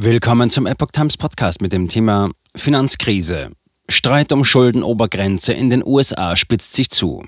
[0.00, 3.50] Willkommen zum Epoch Times Podcast mit dem Thema Finanzkrise.
[3.88, 7.26] Streit um Schuldenobergrenze in den USA spitzt sich zu.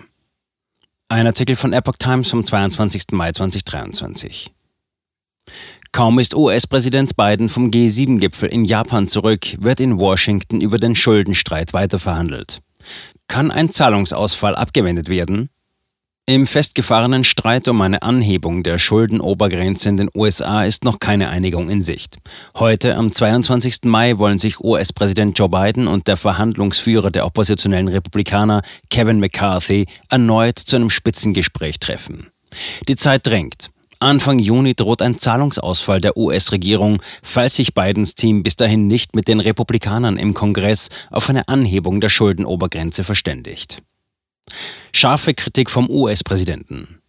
[1.09, 3.07] Ein Artikel von Epoch Times vom 22.
[3.11, 4.55] Mai 2023.
[5.91, 11.73] Kaum ist US-Präsident Biden vom G7-Gipfel in Japan zurück, wird in Washington über den Schuldenstreit
[11.73, 12.61] weiterverhandelt.
[13.27, 15.51] Kann ein Zahlungsausfall abgewendet werden?
[16.31, 21.69] Im festgefahrenen Streit um eine Anhebung der Schuldenobergrenze in den USA ist noch keine Einigung
[21.69, 22.19] in Sicht.
[22.55, 23.79] Heute, am 22.
[23.87, 30.61] Mai, wollen sich US-Präsident Joe Biden und der Verhandlungsführer der oppositionellen Republikaner Kevin McCarthy erneut
[30.61, 32.29] zu einem Spitzengespräch treffen.
[32.87, 33.71] Die Zeit drängt.
[33.99, 39.27] Anfang Juni droht ein Zahlungsausfall der US-Regierung, falls sich Bidens Team bis dahin nicht mit
[39.27, 43.83] den Republikanern im Kongress auf eine Anhebung der Schuldenobergrenze verständigt.
[44.93, 47.01] Scharfe Kritik vom US-Präsidenten.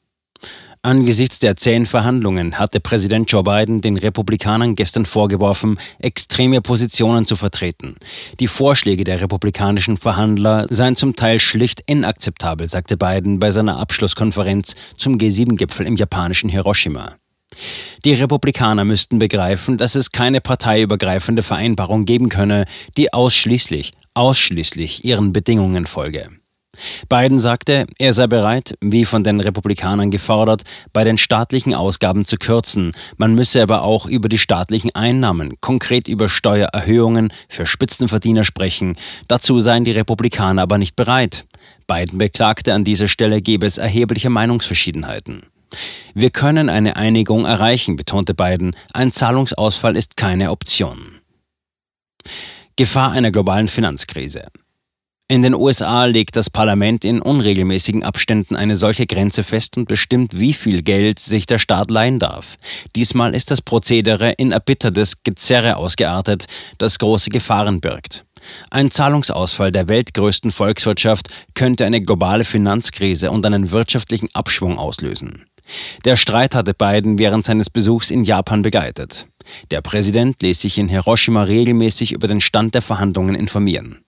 [0.83, 7.35] Angesichts der zähen Verhandlungen hatte Präsident Joe Biden den Republikanern gestern vorgeworfen, extreme Positionen zu
[7.35, 7.97] vertreten.
[8.39, 14.73] Die Vorschläge der republikanischen Verhandler seien zum Teil schlicht inakzeptabel, sagte Biden bei seiner Abschlusskonferenz
[14.97, 17.15] zum G7-Gipfel im japanischen Hiroshima.
[18.03, 22.65] Die Republikaner müssten begreifen, dass es keine parteiübergreifende Vereinbarung geben könne,
[22.97, 26.40] die ausschließlich, ausschließlich ihren Bedingungen folge.
[27.09, 32.37] Biden sagte, er sei bereit, wie von den Republikanern gefordert, bei den staatlichen Ausgaben zu
[32.37, 32.93] kürzen.
[33.17, 38.95] Man müsse aber auch über die staatlichen Einnahmen, konkret über Steuererhöhungen für Spitzenverdiener sprechen.
[39.27, 41.45] Dazu seien die Republikaner aber nicht bereit.
[41.87, 45.43] Biden beklagte an dieser Stelle, gebe es erhebliche Meinungsverschiedenheiten.
[46.13, 48.75] Wir können eine Einigung erreichen, betonte Biden.
[48.93, 51.17] Ein Zahlungsausfall ist keine Option.
[52.75, 54.47] Gefahr einer globalen Finanzkrise.
[55.31, 60.37] In den USA legt das Parlament in unregelmäßigen Abständen eine solche Grenze fest und bestimmt,
[60.37, 62.57] wie viel Geld sich der Staat leihen darf.
[62.97, 66.47] Diesmal ist das Prozedere in erbittertes Gezerre ausgeartet,
[66.79, 68.25] das große Gefahren birgt.
[68.71, 75.45] Ein Zahlungsausfall der weltgrößten Volkswirtschaft könnte eine globale Finanzkrise und einen wirtschaftlichen Abschwung auslösen.
[76.03, 79.27] Der Streit hatte Biden während seines Besuchs in Japan begleitet.
[79.71, 84.03] Der Präsident ließ sich in Hiroshima regelmäßig über den Stand der Verhandlungen informieren.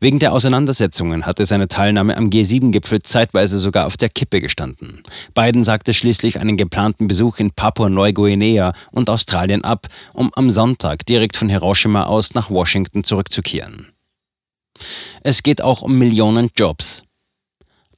[0.00, 5.04] Wegen der Auseinandersetzungen hatte seine Teilnahme am G7-Gipfel zeitweise sogar auf der Kippe gestanden.
[5.32, 11.36] Biden sagte schließlich einen geplanten Besuch in Papua-Neuguinea und Australien ab, um am Sonntag direkt
[11.36, 13.92] von Hiroshima aus nach Washington zurückzukehren.
[15.22, 17.04] Es geht auch um Millionen Jobs.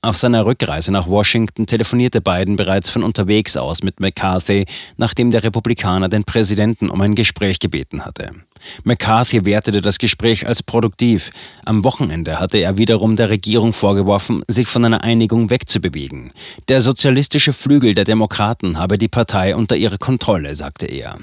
[0.04, 4.66] Auf seiner Rückreise nach Washington telefonierte Biden bereits von unterwegs aus mit McCarthy,
[4.98, 8.32] nachdem der Republikaner den Präsidenten um ein Gespräch gebeten hatte.
[8.82, 11.31] McCarthy wertete das Gespräch als produktiv.
[11.65, 16.32] Am Wochenende hatte er wiederum der Regierung vorgeworfen, sich von einer Einigung wegzubewegen.
[16.69, 21.19] Der sozialistische Flügel der Demokraten habe die Partei unter ihre Kontrolle, sagte er.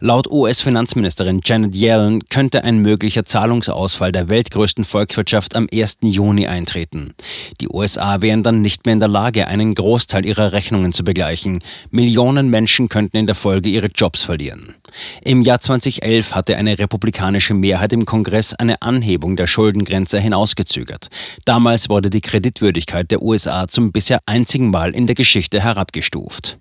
[0.00, 5.98] Laut US-Finanzministerin Janet Yellen könnte ein möglicher Zahlungsausfall der weltgrößten Volkswirtschaft am 1.
[6.02, 7.14] Juni eintreten.
[7.60, 11.60] Die USA wären dann nicht mehr in der Lage, einen Großteil ihrer Rechnungen zu begleichen.
[11.90, 14.74] Millionen Menschen könnten in der Folge ihre Jobs verlieren.
[15.22, 21.08] Im Jahr 2011 hatte eine republikanische Mehrheit im Kongress eine Anhebung der Schuldengrenze hinausgezögert.
[21.44, 26.58] Damals wurde die Kreditwürdigkeit der USA zum bisher einzigen Mal in der Geschichte herabgestuft.